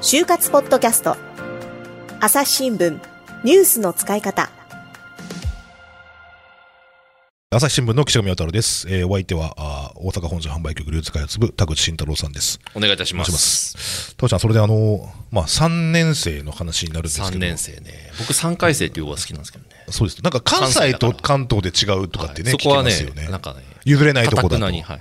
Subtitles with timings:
[0.00, 1.16] 就活ポッドキャスト。
[2.20, 2.98] 朝日新聞
[3.44, 4.50] ニュースの使い方。
[7.50, 12.60] 朝日新聞の岸上太です、えーお相手はあー大阪本社販売局流通開発部田口慎太郎さんです。
[12.74, 13.32] お願いいたします。
[13.32, 14.16] ます。
[14.16, 18.12] 田口さんそれであのまあ3年生の話になるんですけ3ど年生ね。
[18.18, 19.70] 僕3回生っていう方が好きなんですけどね。
[19.90, 20.22] そうです。
[20.22, 22.60] なんか関西と関東で違うとかってね、はい。
[22.60, 23.28] そこはねね。
[23.28, 24.48] なんかね譲れないとこだと。
[24.50, 25.00] 頑なにはい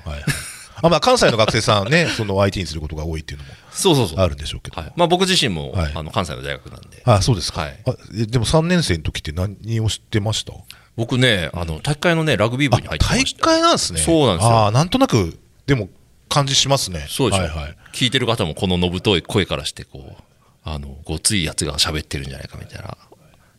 [0.81, 4.19] あまあ、関西の学生さんね その相手にすることが多いっていうのもそうそうそう。
[4.19, 4.93] あるんでしょうけど、はい。
[4.95, 7.01] まあ僕自身も、はいあの関西の大学なんで。
[7.05, 10.53] あそうですか、はいあえでも3年生の時って何を知ってました？
[10.95, 13.43] 僕ね、あの、大会のね、ラグビー部に入ってま大した。
[13.43, 15.89] 会なんですねそうなんですよああなんとなくでも
[16.27, 20.23] 感じしますねそうでしょ、はいはい聞いてる方もこののぶとい声からして、こう、
[20.63, 22.95] あの、ごついやつが喋ってるんじゃないかみたいな。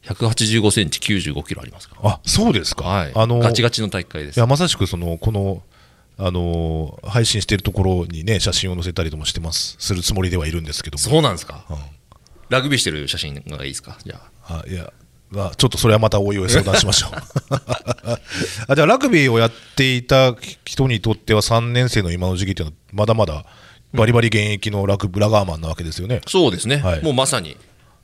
[0.04, 2.10] 185センチ95キロありますから。
[2.10, 3.12] あそうですか、はい。
[3.16, 4.46] あのガチガチの大会ですいや。
[4.46, 5.62] まさしくそのこの
[6.20, 9.76] あの配信しているところにね写真を載せたりともしてます。
[9.78, 10.98] するつもりではいるんですけども。
[10.98, 11.76] そうなんですか、うん。
[12.48, 13.96] ラグビーしてる写真がいいですか？
[14.04, 14.62] じゃあ。
[14.64, 14.92] あいや
[15.30, 17.10] まあ、ちょっとそれはまたおいおい相談しましょう。
[18.68, 23.44] あじゃあラグビーをやっていた人にとっては3年生の今の時期っていうのはまだまだ
[23.92, 26.78] バリバリ現役のラグラガーマンなわけですよね、そうですね。
[26.78, 27.02] はい。
[27.02, 27.56] もうまさに、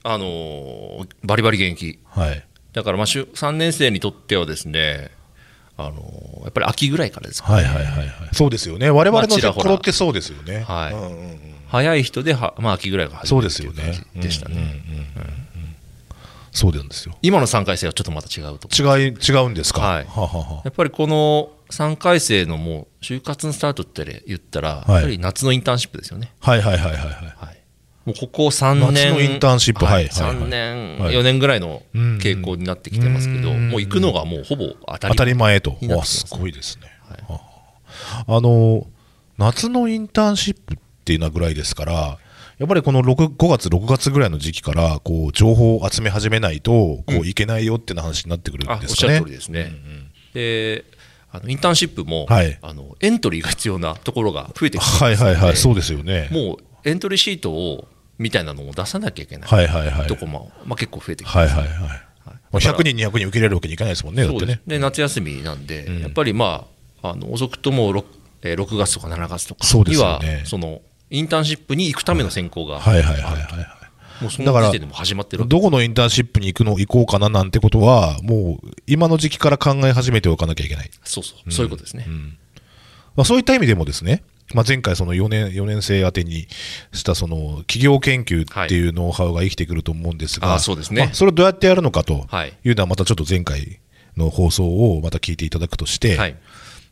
[0.03, 1.99] あのーバリバリ現役。
[2.05, 2.45] はい。
[2.75, 5.11] だからまあしゅ3年生にとってはですね、
[5.77, 8.09] あのーやっぱり秋ぐらいからですか、はいはいはいはい。
[8.33, 8.91] そうですよね。
[8.91, 9.65] 我々のまあちらほら。
[9.65, 10.93] 頃ってそうですよね、はい。
[10.93, 11.41] うんうんうん。
[11.69, 14.05] 早い人では、まあ、秋ぐらいが始そうまるですよね。
[14.15, 14.83] でしたね。
[16.53, 17.17] そうなんですよ。
[17.23, 19.81] 今の3回生はちょっとまた違うと違い違うんですか？
[19.81, 20.05] はい。
[20.05, 24.91] はははやっぱりこの3回生のもう就活のスタートって言ったら、い。
[24.93, 26.33] やっぱり夏のインターンシップですよね。
[26.41, 27.05] はいはいはいはいはい。
[27.05, 27.59] はい、
[28.05, 29.85] もうここ3年インターンシップ。
[29.85, 31.15] はいはいはい3年、はい。
[31.15, 33.71] 4年ぐらいのうん傾向になってきてますけど、うん。
[33.71, 35.71] もう行くのがもうほぼ当たり当たり前と。
[35.71, 36.89] になってわますすごいですね、
[37.29, 37.41] は
[38.27, 38.41] ああ。
[38.41, 38.87] の
[39.39, 42.19] 夏のインターンシップっていうのはぐらいですから
[42.59, 49.73] やっぱりこの6 5月6月ぐらいの時期からこう情報を集め始めないとこういけないよっていう話になってくるんですかね、る通りですね。
[50.33, 50.85] で
[51.33, 52.57] あのインターンシップも、はい。
[52.63, 56.29] あのエントリーが必要なところが増えてきてはいはいはいそううですよね。
[56.31, 57.89] もうエントリーシートを
[58.19, 59.51] みたいなのを出さなきゃいけない。
[59.51, 60.07] はいはいはい。
[60.07, 61.69] とこも、まあ、結構増えてきてはいはいはい。
[62.27, 66.67] まあ100人200人受け入れるわけにいかないですもんねねそうで夏休みなんで、やっぱりま
[67.03, 68.05] ああの遅くとも 6,
[68.43, 70.43] えー6月とか7月とかにはよね。
[70.47, 70.81] その
[71.11, 73.85] インターンシップに行くための選考が、はいはいはいはいはい
[74.23, 82.07] もうその時点でもう始まってるどこのインターンシップに行くの行こうかななんてことはもう今の時期から考え始めておかなきゃいけないそうそう、そういうことですね、
[83.17, 84.23] まあ、そういった意味でもですね、
[84.53, 86.47] まあ、前回その4年 ,4 年生宛てに
[86.93, 91.05] したその企業研究っていうノウハウが生きてくると思うんですが、あそうですね。
[91.05, 92.53] まあそれをどうやってやるのかとはい。
[92.63, 93.81] いうのはまたちょっと前回
[94.17, 94.67] の放送
[94.97, 96.37] をまた聞いていただくとして、はい。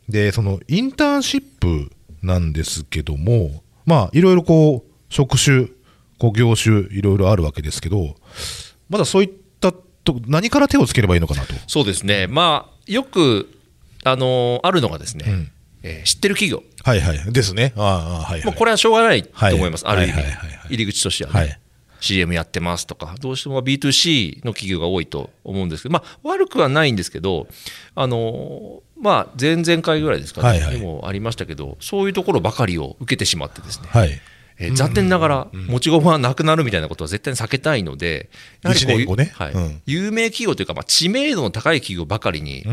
[0.09, 1.91] でそのインターンシップ
[2.21, 5.67] なんですけどもまあいろいろこう職種
[6.17, 8.15] こう業種いろいろあるわけですけど
[8.89, 11.53] まだそういったと何から手をつければいいのかなと。
[11.67, 12.27] そうですね。
[12.27, 13.49] まあよく
[14.03, 15.51] あのーあるのがですね、ん
[15.83, 16.63] えー知ってる企業。
[16.83, 17.31] はいはい。
[17.31, 17.73] ですね。
[17.75, 18.45] ああはい、はい。
[18.45, 20.23] もうこれはしょうがないと思います、はいある意味、はい。
[20.23, 21.59] はいはい入り口としてはね、はい。
[21.99, 27.47] CM やってますとか、どうしても B2C の企業が多いと思うんですけど、まあ、悪くはないんですけど、
[27.95, 30.75] あのまあ、前々回ぐらいですかね、はいはい。
[30.75, 34.21] にもありましたけど、そういうところばかりを受けてしまってですね、はい。
[34.63, 38.29] えー残念ながら、持ち駒はなくなるみたいなことは絶対に避けたいので、
[38.61, 42.63] やはりこう一年後ねはいうん有名企業というか、まあ、知名度の高い企業ばかりに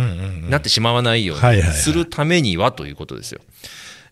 [0.49, 3.41] なってしまわないようにするためにはということですよ。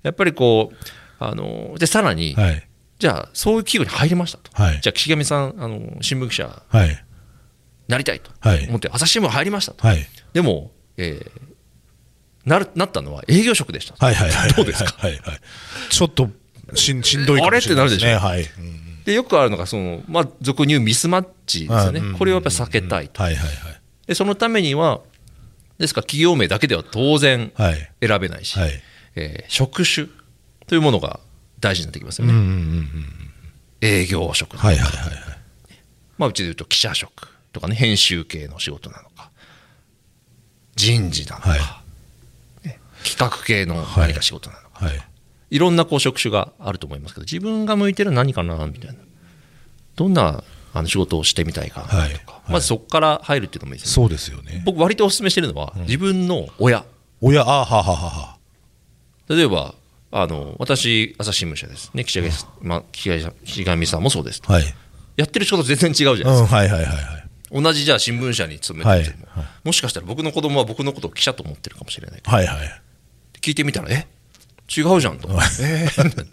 [0.02, 0.76] やっぱりこう
[1.18, 2.64] あのでさらに、はい。
[2.98, 7.04] じゃあそういう企業に入りましたと、はいじゃあ岸上さんあの新聞記者はい。
[7.86, 10.04] なりたいとはい思って朝日新聞入りましたと、はい。
[10.32, 11.48] でも、えー
[12.44, 14.52] なるなったのは営業職でしたと、はいはいはい。
[14.54, 14.94] どうですか？
[14.96, 15.40] はいはい。
[15.90, 16.30] ちょっと
[16.74, 18.14] しんしんどいかもしれないですね。
[18.14, 18.42] あはい。
[18.42, 23.50] うんでよくあるのがその、まあ、俗に言うミスマッチですよね、うんこれをやっぱり避けたいと、はいはい
[24.06, 25.00] でそのためには
[25.78, 27.72] ですから企業名だけでは当然はい。
[27.72, 27.90] はい。
[28.06, 28.72] 選べないし、はい。
[29.16, 30.08] えー職種
[30.66, 31.20] というものが
[31.58, 33.12] 大事になってきますよね、うんうんうんうん。
[33.80, 35.14] 営業職なのかはいはいはいはい。
[36.18, 39.30] まあ、うちで言うと記者職とかね編集系の仕事なのか
[40.76, 41.60] 人事なのか、はい
[42.68, 45.00] ね企画系の何か仕事なのか、はい。
[45.50, 48.94] い、ろんなこう職種があると思いますけど自分が向いてる何かなみたいな。
[49.96, 52.12] どんなあの仕事をしてみたいかなとか、はい。
[52.12, 52.20] はい。
[52.48, 53.94] まずそこから入るっていうのもいいですね。
[53.94, 54.62] そうですよね。
[54.64, 56.84] 僕割とお勧めしてるのは、自分の親。
[57.20, 58.36] 親、あはははは。
[59.28, 59.74] 例えば
[60.10, 61.90] あの私朝日新聞社です。
[61.94, 62.30] ね岸上,、
[62.62, 63.10] まあ、岸
[63.64, 64.64] 上さんもそうですはい。
[65.16, 66.32] やってる仕事全然違うじゃないですか。
[66.40, 67.62] うん、はいはいはいはい。
[67.62, 69.46] 同じじゃあ新聞社に勤めてても、はい。
[69.64, 72.82] もしかしたら僕の子供は僕のことを記者と思ってるかもしれないはいはい。
[73.40, 74.06] 聞いてみたらえ？
[74.76, 75.28] 違うじゃんと、
[75.60, 76.26] えー。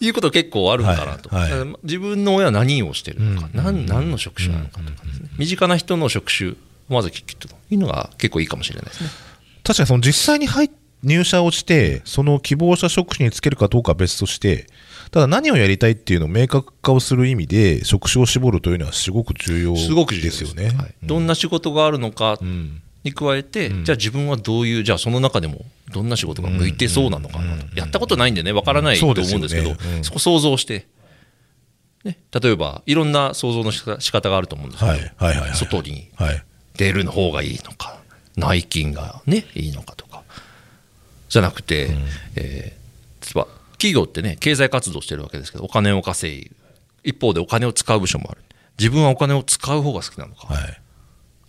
[0.00, 1.50] いうこと結構あるんかなと、はいはい。
[1.50, 3.64] だから自分の親は何をしてるのか、うん。
[3.64, 6.54] 何何の職種なのかとかですね、身近な人の職種を
[6.88, 9.10] まず聞くというのが結構いいかもしれないですね。
[9.62, 10.70] 確かにその実際に入っ
[11.02, 14.66] 入社をして、その希望した職種につけるかどうかは別として、
[15.10, 20.44] ただ何をやりたいっていうのを明確化をする意味で、職種を絞るというのはすごく重要すごく重要です。
[20.44, 20.70] よね。
[20.76, 30.86] はいどんな仕事があるのかうんに加えて、じゃあ自分はどういう、じゃあその中でもどんな仕事が向いてそうなのかなと、やったことないんでね、わからないと思うんですけど、そこ想像して、
[32.04, 34.96] ね、例えばいろんな想像の仕方があると思うんですけど、
[35.54, 36.44] 外にはい。
[36.76, 37.98] 出るの方がいいのか、
[38.36, 40.22] 内勤がね、いいのかとか、
[41.28, 41.90] じゃなくて、
[42.36, 42.80] えー
[43.20, 46.50] 例えば企業ってね、経済活動してるわけですけど、お金を稼い、
[47.04, 48.40] 一方でお金を使う部署もある。
[48.78, 50.79] 自分はお金を使う方が好きなのか、はい。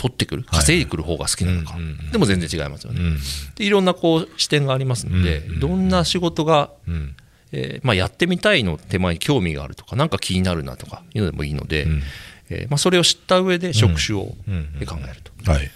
[0.02, 3.00] 取ってくる、稼いでくる方が好きなのか、うんうんうんでも全然違いますよね。
[3.00, 3.18] うん。
[3.56, 7.16] でいろんなこう視点がありますので、どんな仕事が、うん。
[7.54, 12.02] えーまあ、やってみたいの手前に興味があるとか、なんか気になるなとかいうのでもいいので、ん
[12.50, 15.52] えーまあ、それを知った上で職種を考えると。
[15.52, 15.70] はい。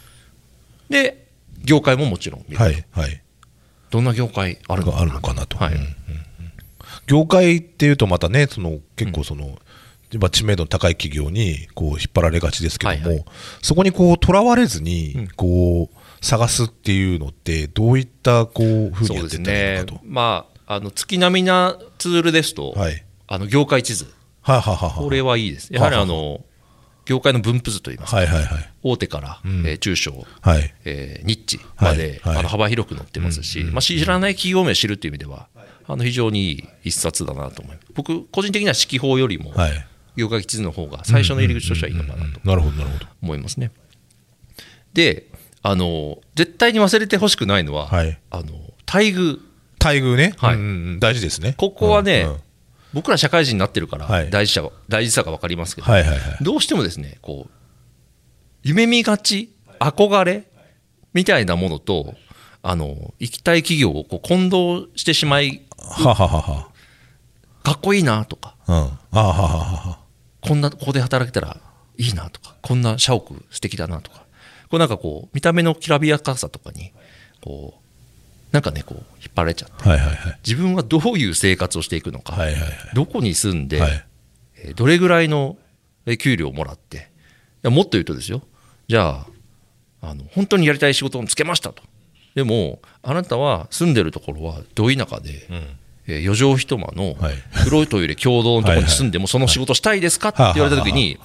[0.89, 1.27] で、
[1.63, 2.85] 業界ももちろん見ると、はい。
[2.91, 3.21] はい。
[3.91, 5.57] どんな業界あるのかなあるのかなと。
[5.57, 5.75] はい
[7.07, 9.59] 業界っていうとまたね、その結構その、
[10.19, 13.25] まあ知名度の高い企業にこう引っ張られがちですけども、はいはい
[13.61, 23.05] そこにこうとらわれずにうんこう探すっていうのってどういったこうふうにやってたらいと。、まあ、あの月並みなツールですと、はい。
[23.27, 24.05] あの業界地図、
[24.41, 25.03] はいはいはいはい。
[25.03, 25.73] これはいいです。
[25.73, 26.43] やはりあの
[27.05, 28.69] 業界の分布図といいますか、はいはいはい。
[28.81, 30.73] 大手から、うんえー中小、はい。
[30.85, 35.47] えーニッチまで、はいはいあの幅広く載ってますし、まあ、知らない企業名を知るという意味では、
[35.87, 37.87] あの非常にいい一冊だなと思います。
[37.93, 39.87] 僕、個人的には指揮法よりも、はい。
[40.15, 43.05] 業界地図の方が最初の入り口としてはいいのかなとなるほどなるほど。
[43.21, 43.71] 思いますね。
[44.93, 45.27] で、
[45.61, 48.43] あの絶対に忘れてほしくないのは、はいあの
[48.87, 49.39] 待遇、
[49.79, 50.33] 待遇ね。
[50.37, 51.55] はいうん大事ですね。
[51.57, 52.39] ここはね、うんうん
[52.93, 56.19] 僕ら社会人になってるからはい大事さは、大事さが分かりますけど、はいはいはい。
[56.41, 57.51] どうしてもですね、こう、
[58.63, 60.45] 夢見がち、憧れ
[61.13, 62.13] みたいなものと、
[62.63, 66.69] あの、行きたい企業をこう混同してしまい、はははは。
[67.63, 68.75] かっこいいなとか、うん。
[68.75, 69.99] あはははは。
[70.47, 71.57] こんな、ここで働けたら
[71.97, 74.25] いいなとか、こんな社屋素敵だなとか、
[74.69, 76.91] こうなんかこう、見た目のきらびやかさとかに、
[77.41, 80.39] こう、なんかね、こう、引っ張られちゃって、はいはいはい。
[80.45, 82.71] 自分はどういう生活をしていくのか、はいはいはい。
[82.93, 84.05] どこに住んで、はい
[84.57, 85.57] えーどれぐらいの
[86.05, 86.99] えー給料をもらって、い
[87.63, 88.41] やもっと言うとですよ、
[88.87, 89.25] じゃ
[90.01, 91.83] あ、あの本当にやりたい仕事をつけましたと。
[92.35, 95.47] でも、あなたは住んでるところはど田舎で、
[96.07, 97.35] えー四畳一間のはい。
[97.63, 100.29] 黒いトイレ共同のところに住んでも、その仕事したいですか？
[100.29, 101.17] って言われたときに、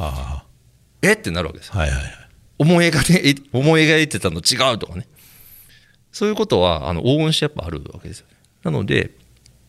[1.03, 1.13] え？
[1.13, 1.73] ってなるわけです。
[1.73, 2.13] はいはいはい。
[2.59, 5.07] 思い描いて 思い描いてたの違うとかね。
[6.13, 8.27] そういうことは、あの往々にしてやっぱあるわけですよ。
[8.65, 9.11] なので、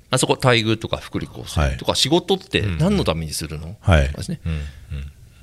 [0.10, 4.08] あそこ待遇とか福利厚生とか仕事って何のためにするの、はい。
[4.08, 4.42] とかですね。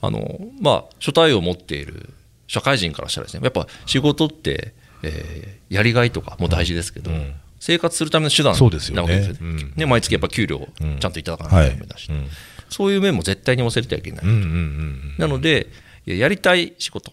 [0.01, 2.11] あのまあ、初対を持っている
[2.47, 8.97] 社会人からしたらですね、やっぱ仕事って、えーやりがいとかも大事ですけど、うん生活するための手段そうですよね。
[8.97, 9.39] なわけですよね。
[9.41, 9.73] うん。
[9.77, 10.69] ね毎月やっぱ給料を
[11.01, 12.29] ちゃんといただかなはいいとダメだし、うん。
[12.69, 14.25] そういう面も絶対に忘れてはいけない。
[15.19, 15.69] なので、
[16.07, 17.13] いややりたい仕事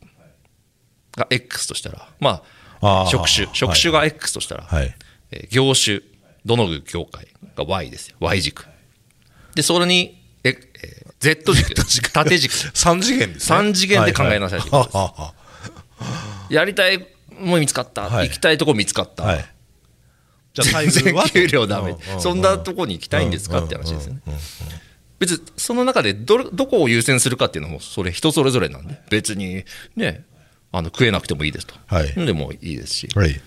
[1.16, 2.44] が X としたら、ま
[2.82, 4.96] あ、職種、職種が X としたら、はい。
[5.32, 6.02] えー業種、
[6.46, 8.66] どの業界が Y ですよ、Y 軸。
[9.56, 11.74] で、それに、ええー Z 軸、
[12.12, 12.54] 縦軸。
[12.78, 13.58] 三次元ですね。
[13.58, 14.62] 三次元で考えなさい
[16.54, 17.00] やりたい
[17.40, 18.28] もの見つかった、はい。
[18.28, 19.55] 行きたいとこ見つかった、ははい
[20.56, 21.30] じゃあ全然は？
[21.30, 22.22] 給料ダメ、うんうんうん。
[22.22, 23.64] そんなとこに行きたいんですか？
[23.64, 24.22] って話ですよね。
[24.26, 24.44] うんうんうん
[25.18, 29.00] 別にその中でどれどこを優先するかっていうのもそれ人それぞれなんで。
[29.10, 29.64] 別に
[29.96, 30.26] ね
[30.74, 32.14] あの食えなくてもいいですと、はい。
[32.14, 33.08] でもいいですし。
[33.16, 33.40] はい。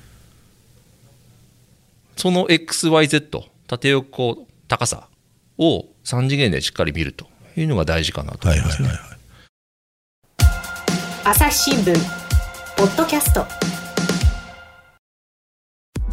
[2.17, 5.09] その XYZ 縦横高さ
[5.59, 7.27] を3次元でしっかり見ると。
[7.57, 8.89] いうのが大事かなとは思いますね。
[8.89, 9.19] いはいはいはい。
[11.25, 11.95] 朝日新聞
[12.77, 13.68] ポッドキャスト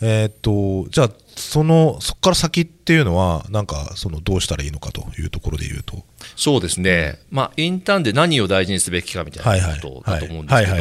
[0.00, 6.04] えーっと、じゃあ、その、そこから先っていうのは、なんか、その、どうしたらいいのかというところで言うと。
[6.36, 10.76] そうですね、まあ、インターンで何を大事にすべきかみたいなことだと思うんですけど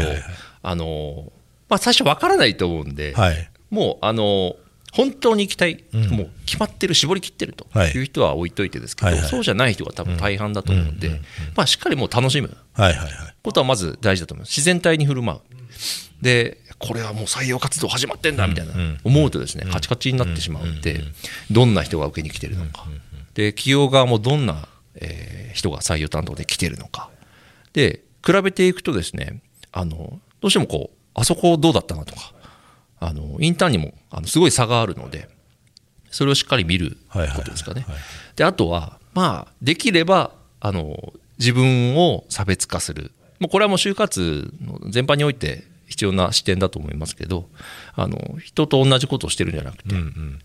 [0.64, 1.32] あの
[1.70, 3.50] まあ最初分からないと思うんで、はい。
[3.70, 4.56] もうあの
[4.94, 11.20] 本当に行きたい、うんもう決まってる、絞り切ってるとはいいう人は置いといてですけど、はいはいそうじゃない人が多分大半だと思うので、うんうん
[11.56, 13.10] まあ、しっかりもう楽しむはいはいはい。
[13.44, 14.50] ことはまず大事だと思います。
[14.52, 15.42] 自然体に振る舞う。
[16.24, 18.74] で、これはもう採用活動始まってんだみたいな
[19.04, 21.02] 思うとですね、カチカチになってしまうんで、
[21.50, 22.86] どんな人が受けに来てるのか。
[23.34, 27.12] で、企業側もどんな、えー人が採用担当で来てるのか。
[27.74, 32.34] で、比べていくとですね、あの、どうしてもこう、あそこどうだったなとか、
[33.00, 35.30] あの、インターンにもあのすごい差があるので、
[36.10, 37.98] それをしっかり見ることですかねはい。
[38.36, 43.12] で、あとは、まあ、できれば、あの、自分を差別化する。
[43.40, 47.48] もうこれはもう就活の全般において必要な視点だと思いますけど、
[47.96, 50.40] あの、人と同じことをしてるんじゃなくて、うんうん。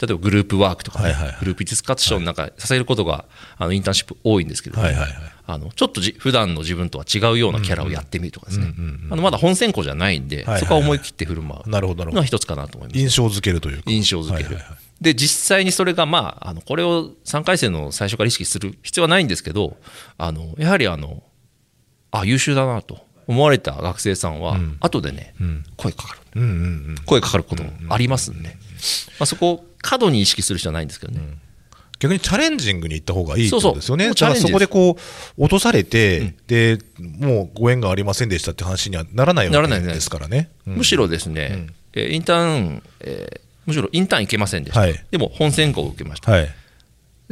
[0.00, 1.36] 例えばグループワークとかね、はいはいはい。
[1.40, 3.24] グループディスカッションなんかさせることが、
[3.58, 5.12] あのインターンシップ多いんですけれども、はいはいはい。
[5.44, 8.72] あのちょっとじ普段の自分とは違うようなキャラをやってみるとかですね、
[9.10, 13.00] あのまだ本選考じゃないんで、はいはいそこは思い切って振る舞うのは一つかなと思います。
[13.00, 13.82] 印象付けるというか。
[13.86, 14.78] 印象づける、はいはいはい。
[15.02, 19.76] で実際にそれが、まあ、あのこれを3回生の最初から意識する必要はないんですけど
[20.16, 21.24] あのやはりあの
[22.12, 25.64] あ優秀だなと思われた学生さんは、後でね、ん。
[25.76, 26.20] 声かかる。
[26.36, 26.52] うんうんう
[26.92, 26.96] ん。
[27.06, 28.50] 声かかることもありますんで、
[29.18, 31.20] まあ、そこを過度に意識する必要はないんですけどね、
[31.98, 34.12] 逆にチャレンジングに行った方がいいってことですよね。
[34.14, 40.10] そうそこでこう、落とされて、で、もうご縁がありませんでしたって話にはならないわけです。
[40.10, 40.50] からね。
[40.66, 40.74] うん。
[40.76, 45.04] むしろですね、えーインターン、えーむしろインターン行けませんでした、はい。
[45.10, 46.48] でも本選考を受けました、はい。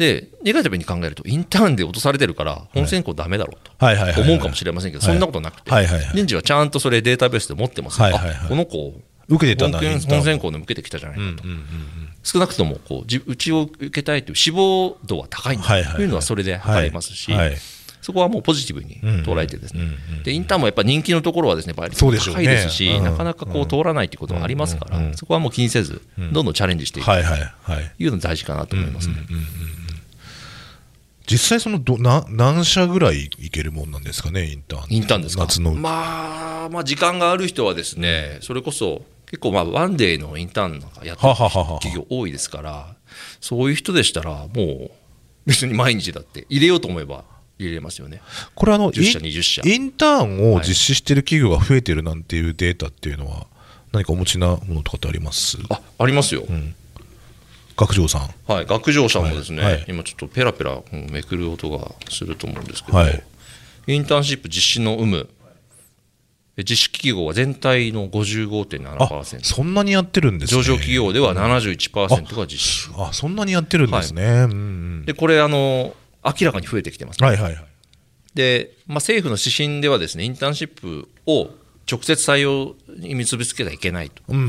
[0.01, 5.71] でネガティブに考えるとインターンで落とされてるから本選考ダメだろうと、思うかもしれませんけど、そんなことなくて、
[6.15, 8.37] 人事はちゃんとそれデータベースで持ってますよ、はいはいはい。
[8.47, 11.65] あこの子、受けてたんだ本選考でも受けてきたじゃないかと、うんうんうん
[12.23, 16.03] 少なくともこうじうちを受けたいという志望度は高いんだと。
[16.03, 17.49] いうのはそれで測れますし、はい。
[17.49, 17.59] はい
[18.01, 22.45] そこはもうポジティブに捉えてですね、うんうんでインターンもやっぱ人気のところはですねやっぱりそうでしょうね。
[22.45, 23.05] 高いですし、うん。
[23.05, 27.07] なかなかこう通らないということがありますから、うんうんうんそこはもう気にせず、どんどんチャレンジしていく。
[27.07, 27.13] と。
[27.13, 29.15] いうのが大事かなと思いますね。
[31.31, 35.45] 実際そのどな何社ぐらい行けるもんなんですかねインターンインターンですか？
[35.45, 42.95] 夏の、まあ、まあ時間がある人はですねそれこそ結構まあワンデーのインターンなんかやってるはははは企業多いですから
[43.41, 44.91] そういう人でしたらもう
[45.47, 47.25] 別に毎日だって入れようと思えば
[47.59, 48.23] 入れれますよね。
[48.55, 49.63] これあの10社イン20社。
[49.65, 53.47] インターンを実施している企業が増えてるなんていうデータっていうのは
[53.93, 55.59] 何かお持ちなものとかってあります？
[55.69, 56.43] あありますよ、
[57.81, 58.53] 学長さん。
[58.53, 59.85] はい、学上さんもですね、はいはい。
[59.89, 63.23] 今ちょっとペラペラうんめくる音がすると思うんですけど、はい。
[63.87, 65.29] インターンシップ実施の有無
[66.59, 70.63] え実施企業は全体のあ55.7%そんなにやってるんですね。
[70.63, 72.91] 上場企業では71%が実施。
[72.97, 75.05] あそんなにやってるんですね、うんうん。
[75.07, 77.65] でこれあの明らかに増えてきてます、はいはいはい。
[78.35, 81.49] で、まあ、政府の指針ではですねインターンシップを
[81.91, 84.49] 直接採用に結びつけてはいけないとうんうんうん。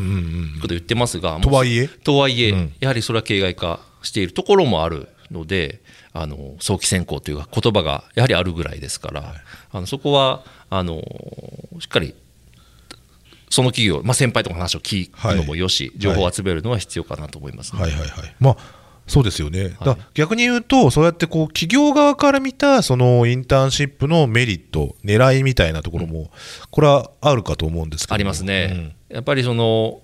[0.55, 1.87] いうことを言ってますが、とはいえ？
[1.87, 2.73] とはいえ、うん。
[2.79, 5.81] やはりそれは形骸化しているところもあるので、
[6.13, 9.33] あの早期選考というか、言葉がやはりあるぐらいですから、
[9.71, 11.01] あのそこはあの
[11.79, 12.13] しっかり
[13.49, 17.81] その企業、まあ、先輩とかの話を聞くのもよし、情報を集めるのは必要かなと思います、ね。
[17.81, 18.35] はいはいはい。
[18.39, 18.80] まあ
[19.11, 26.31] そうですよね、だ逆に言うと、そうやってこう企業側から見たそのインターンシップのメリット、狙いみたいなところも、
[26.69, 29.99] これはあるかと思うんですけどありますね、やっぱりその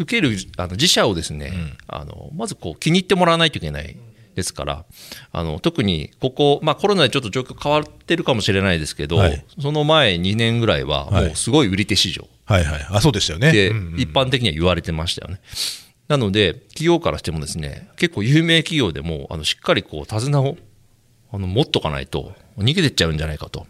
[0.00, 1.52] 受けるあの自社をですね、
[1.86, 3.96] あのまずこう気に入ってもらわないといけない
[4.34, 4.84] ですから、
[5.30, 9.44] あの特にここ、まあ、コロナでちょっと状況変わってるかもしれないですけど、はい。
[9.60, 11.26] その前2年ぐらいは、はい。
[11.26, 12.26] もうすごい売り手市場。
[12.44, 13.52] はいはい、あそうでしたよね。
[13.52, 14.00] で、うんうん。
[14.00, 15.40] 一般的には言われてましたよね。
[16.12, 20.58] なので、企業からしてもですね、結構有名企業でも、あのしっかりこう手綱を
[21.32, 23.66] あの持っとかないと、逃げてっちゃうんじゃないかと。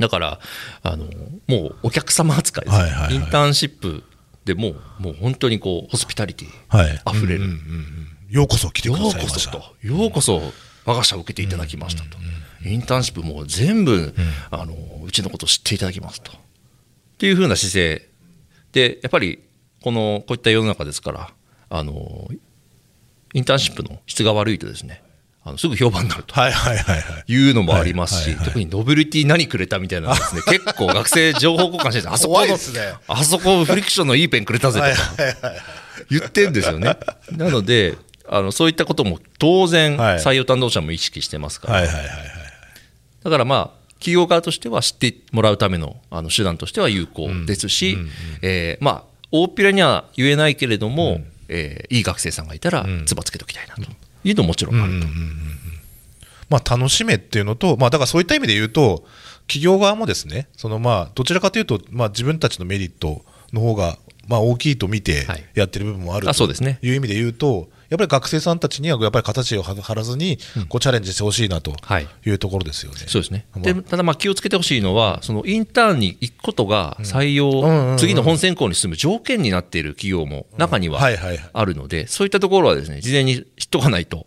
[0.00, 0.40] だから、
[0.82, 1.04] あの
[1.46, 3.14] もうお客様扱いです、はいはいはい。
[3.14, 4.02] インターンシップ
[4.44, 7.44] でもう、もう本当にこうホスピタリティはい、溢れる。
[7.44, 8.08] うんうんうんうん。
[8.28, 9.52] ようこそ来てくようこださいました。
[9.52, 10.42] そと、ようこそ
[10.84, 12.18] 我が社を受けていただきましたと、
[12.68, 14.12] インターンシップもう全部、
[14.50, 16.32] あのうちのことを知っていただきますと。
[16.32, 16.34] っ
[17.18, 18.08] ていうふうな姿勢
[18.72, 19.38] で、やっぱり
[19.82, 21.30] このこういった世の中ですから、
[21.74, 22.28] あの
[23.32, 25.02] インターンシップの質が悪いとですね、
[25.42, 26.34] あのすぐ評判になると。
[26.34, 26.50] は
[27.26, 32.58] いうのもありますし、特にノベルティ何くれたみたいなのですね、 結構学生情報交換してて、あそこの
[33.08, 35.52] あそこフリクションのいいペンくれたぜとか、
[36.10, 36.98] 言ってんですよね。
[37.30, 37.96] なので、
[38.28, 40.18] あのそういったことも当然、はい。
[40.18, 41.82] 採用担当者も意識してますから。
[43.24, 47.96] だからまあ、企業側としては知ってもらうためのあの手段としては有効ですし、
[48.42, 53.82] えーまあ、大っぴらには言えないけれども、えーいい学生さんがいたら、つばつけておきたいなと。
[54.24, 55.06] いうのももちろんあると。
[56.48, 59.04] まあ、楽しめっていうのと、まあ、だからそういった意味で言うと、
[59.46, 63.98] 企業側もですね、そのまあどちらかというと、まあ、自分たちのメリットの方が
[64.28, 65.44] まあ、大きいと見てはい。
[65.54, 66.78] やってる部分もあるとあそうですね。
[66.82, 70.38] いう意味で言うと、やっぱり学生さんたちにはやっぱり形を張らずに
[70.68, 72.06] こうチャレンジしてほしいなとはい。
[72.24, 72.98] いうところですよね。
[73.06, 73.46] そうですね。
[73.54, 73.64] まあ。
[73.64, 77.90] で、ただまあ気をつけてほしいのは、そのインターンに行くことが採うんうんうんうん。
[77.92, 81.50] 用、次の本選考に進む条件になっている企業も中にははいはいはい。
[81.52, 84.26] あるので、そういったところはですね、事前に知っとかないと、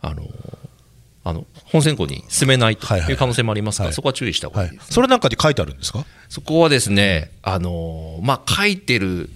[0.00, 0.30] あの、あの、
[1.66, 3.10] 本選考に進めないとはいはい。
[3.10, 3.94] いう可能性もありますから、はい。
[3.94, 4.94] そこは注意した方がはいいいです。
[4.94, 6.04] それなんかに書いてあるんですか？
[6.28, 9.30] そこはですね、あの、まあ、書いてる、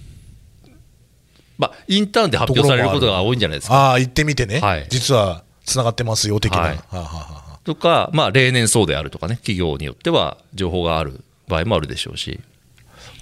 [1.57, 3.75] まあ、インターンで発表されることが多いんじゃないですか。
[3.75, 4.87] ああ、行ってみてね、はい。
[4.89, 6.59] 実はつながってますよ的な。
[6.59, 6.75] はい。
[6.75, 7.59] はあはあはあ。
[7.63, 12.39] とか、まあ、例年そうであるとかね、企業によっては情報がある場合もあるでしょうし。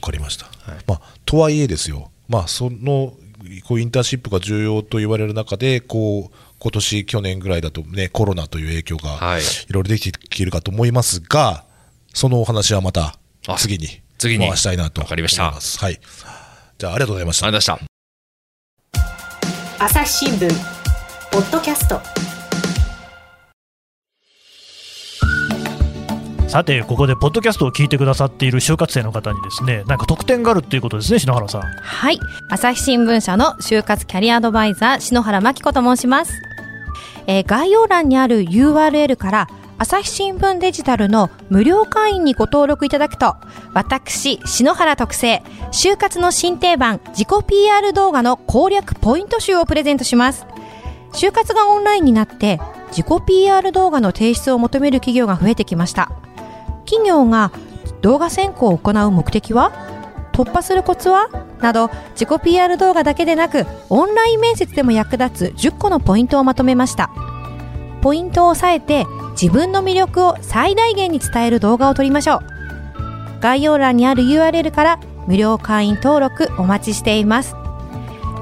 [0.02, 0.46] わかりました、
[0.88, 3.14] まあ、とはいえですよ、まあ、その
[3.66, 9.42] こうインターンシップが重要と言われる中でこう今年去年ぐらいだと、ね、コロナという影響がはい。
[9.42, 11.66] いろいろできてきているかと思いますが、
[12.14, 13.16] そのお話はまた
[13.48, 14.48] あ次に次に。
[14.48, 15.44] 回したいなとわかりました。
[15.44, 15.80] 思います。
[15.80, 16.00] はい、
[16.78, 17.48] じゃあありがとうございました。
[17.48, 19.86] ありがとうございました。
[19.86, 20.50] 朝日新聞
[21.32, 22.02] ポッドキャスト。
[26.50, 31.62] さてここでポッドキャストを聞いてくださっている就活生の方にですねなんか特典があるっていうことですね篠原さん。
[31.62, 32.20] はい。
[32.50, 36.49] 朝日新聞社の就活キャリアアドバイザー、篠原真紀子と申します。
[37.30, 43.36] えー概要欄にある URL から、朝日新聞デジタルの無料会員にご登録いただくと、
[43.72, 50.48] 私、篠原特製、就活の新定番、自己 PR 動画の攻略ポイント集をプレゼントします。
[51.14, 56.12] 就活がオンラインになって、自己 PR 動画の提出を求める企業が増えてきました。
[56.88, 57.52] 企業が
[58.02, 59.72] 動画選考を行う目的は？
[60.40, 61.28] 突破するコツは？
[61.60, 67.10] など自己 PR 動画だけでなくオンライン面接でも役立つ10個のポイントをまとめました。
[68.02, 72.40] ポイントを押さえて自分の魅力を最大限に伝える動画を撮りましょう。
[73.42, 77.54] 概要欄にある URL から無料会員登録お待ちしています。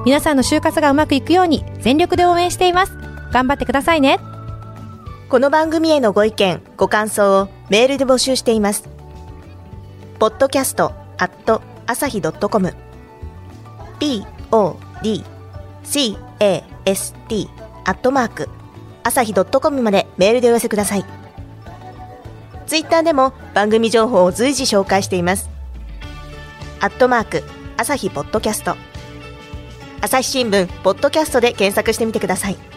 [0.04, 2.92] 皆さんの就活がうまくいくように全力で応援しています。
[3.32, 4.20] 頑張ってくださいね。
[5.28, 8.88] この番組へのご意見ご感想をメールで募集しています。
[10.20, 10.30] ポ
[11.88, 12.74] ッドット朝日 .com
[16.84, 17.14] podcast
[17.86, 18.48] アットマーク。
[19.02, 21.04] 朝日 .com までメールでお寄せください。
[22.66, 25.48] ツイッターでも番組情報を随時紹介しています。
[26.80, 27.42] アットマーク
[27.78, 28.76] 朝日ポッドキャスト。
[30.02, 32.67] 朝日新聞ポッドキャストで検索してみてください。